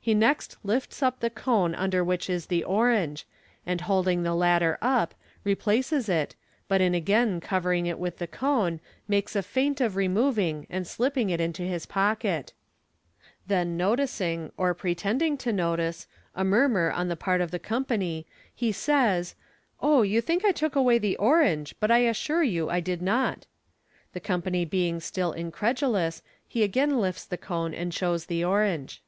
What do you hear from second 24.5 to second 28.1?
being still incredulous, he again lifts the cone and